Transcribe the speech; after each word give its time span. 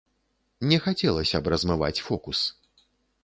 Не 0.69 0.77
хацелася 0.85 1.41
б 1.45 1.53
размываць 1.55 2.03
фокус. 2.07 2.39